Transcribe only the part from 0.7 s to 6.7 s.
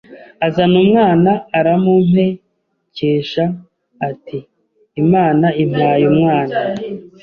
umwana aramumpekesha ati Imana impaye umwana